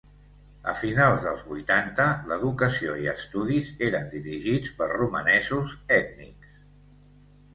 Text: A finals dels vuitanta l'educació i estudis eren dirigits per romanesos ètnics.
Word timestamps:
A 0.71 0.73
finals 0.77 1.25
dels 1.25 1.41
vuitanta 1.49 2.05
l'educació 2.31 2.95
i 3.03 3.09
estudis 3.11 3.69
eren 3.89 4.09
dirigits 4.15 4.73
per 4.79 4.87
romanesos 4.93 5.75
ètnics. 5.99 6.57